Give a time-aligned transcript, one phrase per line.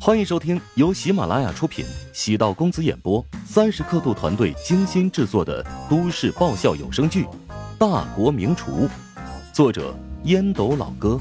[0.00, 7.24] 欢迎收听由喜马拉雅出品、喜道公子演播、三十刻度团队精心制作的都市爆笑有声剧
[7.78, 8.86] 《大国名厨》，
[9.52, 9.92] 作者
[10.22, 11.20] 烟斗老哥，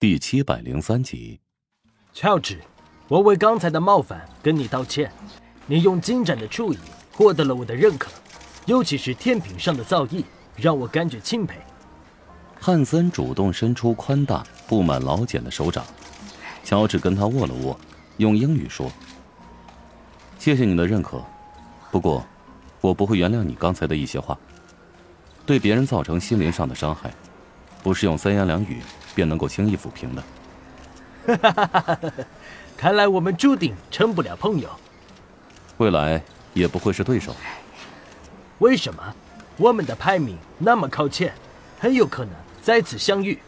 [0.00, 1.38] 第七百零三集。
[2.12, 2.60] 乔治，
[3.06, 5.10] 我为刚才的冒犯跟你道歉。
[5.66, 6.78] 你用精湛的厨艺
[7.12, 8.10] 获得了我的认可，
[8.66, 10.24] 尤其是甜品上的造诣，
[10.56, 11.54] 让我感觉钦佩。
[12.58, 15.82] 汉森主动伸出宽大、布满老茧的手掌，
[16.64, 17.78] 乔治跟他握了握，
[18.18, 18.90] 用英语说
[20.38, 21.22] ：“谢谢你的认可，
[21.90, 22.24] 不过，
[22.80, 24.38] 我不会原谅你刚才的一些话。
[25.44, 27.12] 对别人造成心灵上的伤害，
[27.82, 28.80] 不是用三言两语
[29.14, 30.22] 便能够轻易抚平的。”
[31.38, 32.00] 哈哈哈！
[32.76, 34.68] 看来我们注定成不了朋友，
[35.76, 36.22] 未来
[36.54, 37.34] 也不会是对手。
[38.58, 39.02] 为什么？
[39.56, 41.32] 我们的排名那么靠前，
[41.78, 42.32] 很有可能。
[42.62, 43.38] 再次相遇，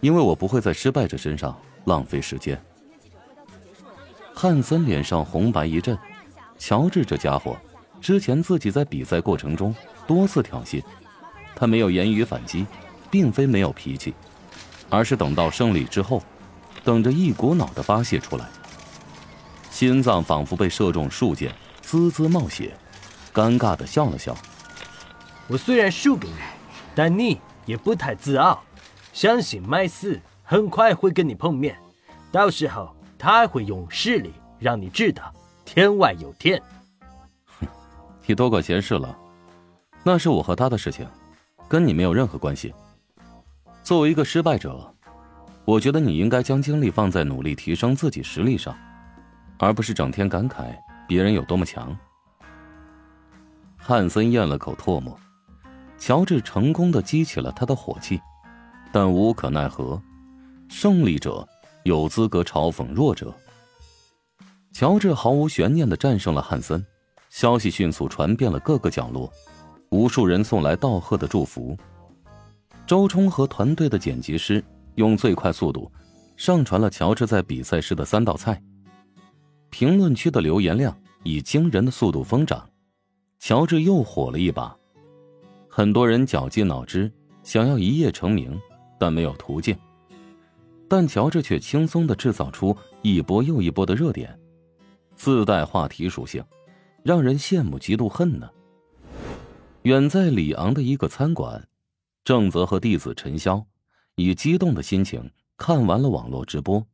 [0.00, 2.56] 因为我不会在失败者身上浪费时间。
[4.34, 5.98] 汉森脸上红白一阵，
[6.58, 7.56] 乔治这家伙，
[8.00, 9.74] 之前自己在比赛过程中
[10.06, 10.82] 多次挑衅，
[11.56, 12.66] 他没有言语反击，
[13.10, 14.14] 并非没有脾气，
[14.90, 16.22] 而是等到胜利之后，
[16.84, 18.46] 等着一股脑的发泄出来。
[19.70, 22.76] 心脏仿佛被射中数箭，滋滋冒血，
[23.32, 24.36] 尴尬的笑了笑。
[25.48, 26.34] 我虽然输给你，
[26.94, 27.40] 但你。
[27.66, 28.62] 也不太自傲，
[29.12, 31.76] 相信麦斯很快会跟你碰面，
[32.30, 36.62] 到时候他会用实力让你知道天外有天。
[37.58, 37.66] 哼，
[38.26, 39.18] 你多管闲事了，
[40.04, 41.04] 那是我和他的事情，
[41.66, 42.72] 跟你没有任何关系。
[43.82, 44.94] 作为一个失败者，
[45.64, 48.72] 我觉得你应该将精力放在努力提升自己实力上，
[49.58, 50.76] 而不是整天感慨
[51.08, 51.96] 别人有多么强。
[53.76, 55.18] 汉森咽了口唾沫。
[55.98, 58.20] 乔治成功的激起了他的火气，
[58.92, 60.00] 但无可奈何，
[60.68, 61.46] 胜利者
[61.84, 63.34] 有资格嘲讽弱者。
[64.72, 66.84] 乔治毫无悬念的战胜了汉森，
[67.30, 69.32] 消息迅速传遍了各个角落，
[69.90, 71.76] 无数人送来道贺的祝福。
[72.86, 74.62] 周冲和团队的剪辑师
[74.96, 75.90] 用最快速度
[76.36, 78.62] 上传了乔治在比赛时的三道菜，
[79.70, 82.68] 评论区的留言量以惊人的速度疯涨，
[83.38, 84.76] 乔治又火了一把。
[85.68, 87.10] 很多人绞尽脑汁
[87.42, 88.60] 想要一夜成名，
[88.98, 89.76] 但没有途径。
[90.88, 94.38] 但乔治却轻松的制造出一波又一波的热点，
[95.14, 96.44] 自带话题属性，
[97.02, 98.48] 让人羡慕嫉妒恨呢。
[99.82, 101.68] 远在里昂的一个餐馆，
[102.24, 103.64] 郑泽和弟子陈潇
[104.16, 106.84] 以激动的心情看完了网络直播。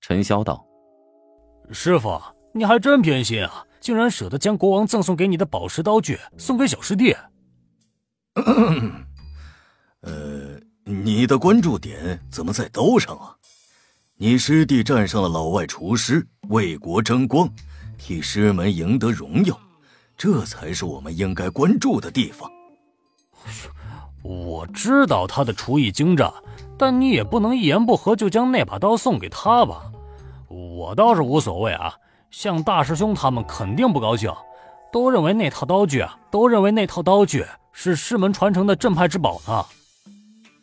[0.00, 0.64] 陈潇道
[1.70, 2.20] ：“师傅，
[2.52, 7.14] 你还真偏心啊，竟然舍得将国王赠送给你的宝石刀具送给小师弟。”
[10.02, 10.51] 呃，
[10.84, 13.36] 你的关注点怎么在刀上啊？
[14.16, 17.48] 你师弟战胜了老外厨师，为国争光，
[17.96, 19.56] 替师门赢得荣耀，
[20.16, 22.50] 这才是我们应该关注的地方。
[24.22, 26.32] 我知道他的厨艺精湛，
[26.76, 29.82] 但你也不能一言不合就将那把刀送给他吧？
[30.48, 31.94] 我倒是无所谓啊，
[32.30, 34.32] 像大师兄他们肯定不高兴，
[34.92, 37.46] 都认为那套刀具啊，都认为那套刀具。
[37.74, 39.64] 是师门传承的镇派之宝呢，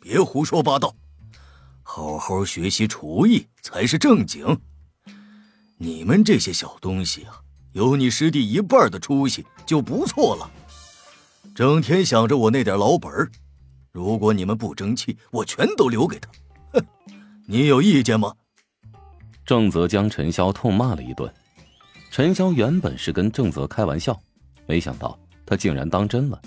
[0.00, 0.94] 别胡说八道，
[1.82, 4.58] 好好学习厨艺才是正经。
[5.76, 7.40] 你们这些小东西啊，
[7.72, 10.50] 有你师弟一半的出息就不错了，
[11.54, 13.30] 整天想着我那点老本儿。
[13.92, 16.30] 如果你们不争气，我全都留给他。
[16.72, 16.84] 哼，
[17.46, 18.34] 你有意见吗？
[19.44, 21.30] 郑泽将陈潇痛骂了一顿。
[22.10, 24.18] 陈潇原本是跟郑泽开玩笑，
[24.66, 26.40] 没想到他竟然当真了。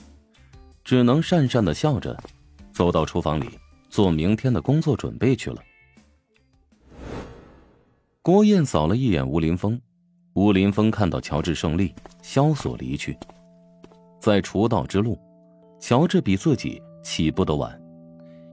[0.83, 2.17] 只能讪讪的笑着，
[2.73, 3.49] 走到厨房里
[3.89, 5.57] 做明天的工作准备去了。
[8.21, 9.79] 郭燕扫了一眼吴林峰，
[10.33, 13.17] 吴林峰看到乔治胜利，萧索离去。
[14.19, 15.19] 在厨道之路，
[15.79, 17.79] 乔治比自己起步的晚，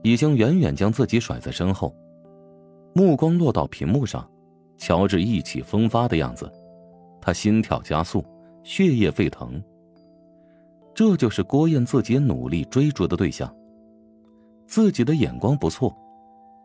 [0.03, 1.95] 已经远远将自己甩在身后。
[2.93, 4.29] 目光落到屏幕上，
[4.77, 6.51] 乔治意气风发的样子，
[7.21, 8.23] 他心跳加速，
[8.63, 9.63] 血液沸腾。
[10.93, 13.49] 这就是郭燕自己努力追逐的对象。
[14.71, 15.93] 自己的眼光不错，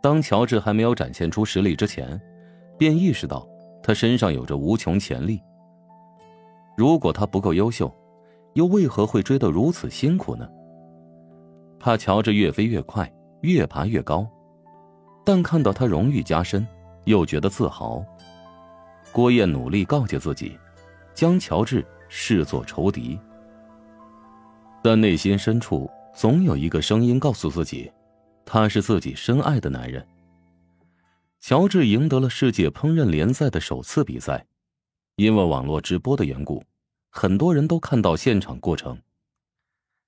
[0.00, 2.20] 当乔治还没有展现出实力之前，
[2.78, 3.44] 便意识到
[3.82, 5.42] 他身上有着无穷潜力。
[6.76, 7.92] 如果他不够优秀，
[8.54, 10.48] 又为何会追得如此辛苦呢？
[11.80, 14.24] 怕乔治越飞越快，越爬越高，
[15.24, 16.64] 但看到他荣誉加深，
[17.06, 18.04] 又觉得自豪。
[19.10, 20.56] 郭燕努力告诫自己，
[21.12, 23.18] 将乔治视作仇敌。
[24.80, 27.92] 但内心深处总有一个声音告诉自己，
[28.46, 30.04] 他是自己深爱的男人。
[31.40, 34.46] 乔治赢得了世界烹饪联赛的首次比赛，
[35.16, 36.64] 因为网络直播的缘故，
[37.10, 38.98] 很多人都看到现场过程。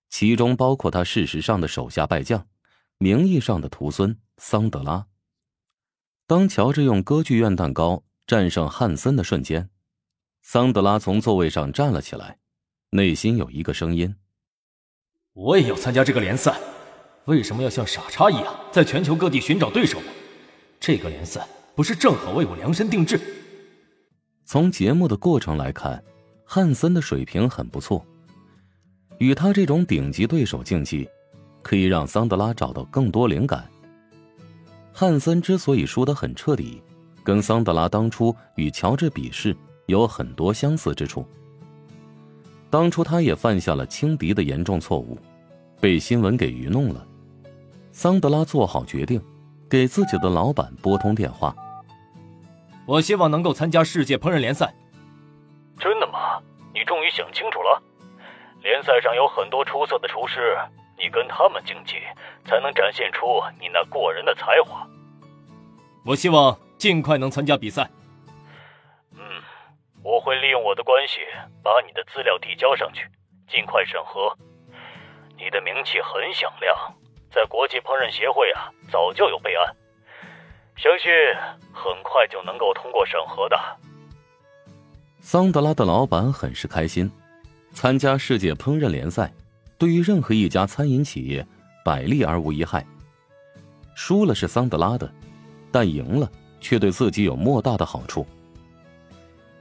[0.08, 2.48] 其中包括他事实上的手下败将，
[2.96, 5.06] 名义上的徒孙桑德拉。
[6.26, 9.68] 当乔治用歌剧院蛋糕战胜汉森的瞬间，
[10.40, 12.38] 桑德拉从座位上站了起来，
[12.92, 14.16] 内心有一个声音
[15.38, 16.58] ：“我也要参加这个联赛，
[17.26, 20.06] 为什么要像傻叉一样在全球各地寻找对手呢？
[20.80, 21.46] 这个联赛
[21.76, 23.20] 不是正好为我量身定制？”
[24.44, 26.02] 从节目的过程来看，
[26.44, 28.04] 汉森的水平很不错。
[29.18, 31.08] 与他这种顶级对手竞技，
[31.62, 33.64] 可以让桑德拉找到更多灵感。
[34.92, 36.82] 汉森之所以输得很彻底，
[37.22, 39.56] 跟桑德拉当初与乔治比试
[39.86, 41.24] 有很多相似之处。
[42.70, 45.18] 当初他也犯下了轻敌的严重错误，
[45.80, 47.06] 被新闻给愚弄了。
[47.92, 49.22] 桑德拉做好决定，
[49.68, 51.54] 给自己的老板拨通电话。
[52.86, 54.72] 我希望能够参加世界烹饪联赛。
[55.78, 56.40] 真的吗？
[56.74, 57.82] 你终于想清楚了。
[58.62, 60.56] 联赛上有很多出色的厨师，
[60.98, 61.96] 你跟他们竞技，
[62.44, 63.26] 才能展现出
[63.60, 64.86] 你那过人的才华。
[66.04, 67.90] 我希望尽快能参加比赛。
[70.02, 71.20] 我会利用我的关系，
[71.62, 73.06] 把你的资料递交上去，
[73.48, 74.36] 尽快审核。
[75.36, 76.76] 你的名气很响亮，
[77.30, 79.76] 在国际烹饪协会啊，早就有备案，
[80.76, 81.12] 相信
[81.72, 83.58] 很快就能够通过审核的。
[85.20, 87.10] 桑德拉的老板很是开心。
[87.70, 89.32] 参加世界烹饪联赛，
[89.76, 91.46] 对于任何一家餐饮企业，
[91.84, 92.84] 百利而无一害。
[93.94, 95.12] 输了是桑德拉的，
[95.70, 96.28] 但赢了
[96.60, 98.26] 却对自己有莫大的好处。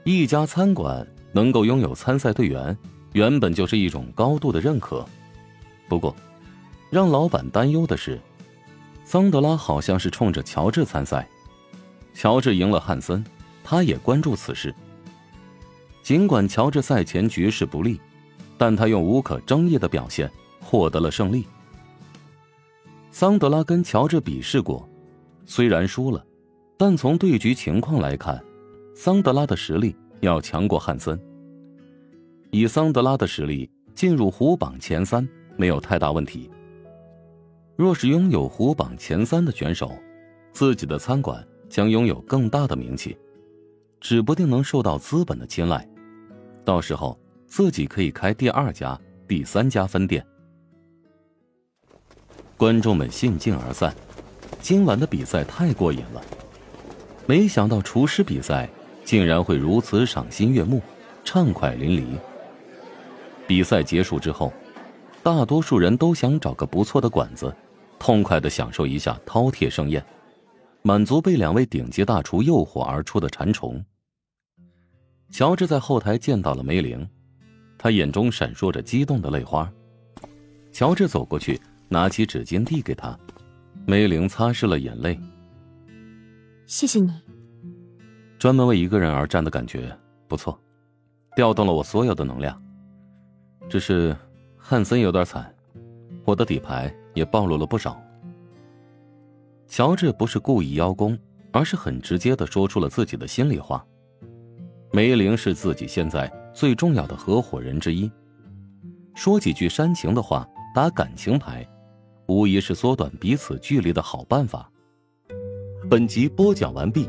[0.08, 2.74] 一家餐馆能够拥有参赛队员，
[3.12, 5.04] 原本就是一种高度的认可。
[5.86, 6.16] 不过，
[6.88, 8.18] 让老板担忧的是，
[9.04, 11.28] 桑德拉好像是冲着乔治参赛。
[12.14, 13.22] 乔治赢了汉森，
[13.62, 14.74] 他也关注此事。
[16.02, 18.00] 尽管乔治赛前局势不利。
[18.60, 20.28] 但他用无可争议的表现
[20.58, 21.46] 获得了胜利。
[23.12, 24.88] 桑德拉跟乔治比试过，
[25.46, 26.26] 虽然输了，
[26.76, 28.42] 但从对局情况来看，
[29.00, 31.16] 桑德拉的实力要强过汉森。
[32.50, 36.50] 以桑德拉的实力进入虎榜前三没有太大问题。
[37.76, 39.96] 若是拥有虎榜前三的选手，
[40.50, 43.16] 自己的餐馆将拥有更大的名气，
[44.00, 45.88] 指不定能受到资本的青睐，
[46.64, 47.16] 到时候。
[47.46, 50.22] 自己可以开第二家、第三家分店。
[52.58, 53.94] 观众们信尽而散，
[54.60, 56.22] 今晚的比赛太过瘾了。
[57.26, 58.68] 没想到厨师比赛
[59.08, 60.82] 竟然会如此赏心悦目、
[61.24, 62.04] 畅快淋漓。
[63.46, 64.52] 比赛结束之后，
[65.22, 67.50] 大多数人都想找个不错的馆子，
[67.98, 70.04] 痛快的享受一下饕餮盛宴，
[70.82, 73.82] 满足被两位顶级大厨诱惑而出的馋虫。
[75.30, 77.08] 乔治在后台见到了梅玲。
[77.78, 79.72] 他眼中闪烁着激动的泪花，
[80.70, 81.58] 乔治走过去，
[81.88, 83.18] 拿起纸巾递给他，
[83.86, 85.18] 梅玲擦拭了眼泪。
[86.66, 87.10] 谢谢你。
[88.38, 89.92] 专门为一个人而战的感觉
[90.28, 90.58] 不错，
[91.34, 92.60] 调动了我所有的能量。
[93.68, 94.16] 只是
[94.56, 95.52] 汉森有点惨，
[96.24, 98.00] 我的底牌也暴露了不少。
[99.66, 101.18] 乔治不是故意邀功，
[101.52, 103.84] 而是很直接的说出了自己的心里话。
[104.92, 106.32] 梅林是自己现在。
[106.54, 108.10] 最重要的合伙人之一，
[109.14, 111.64] 说几句煽情的话，打感情牌，
[112.26, 114.68] 无疑是缩短彼此距离的好办法。
[115.88, 117.08] 本集播讲完毕，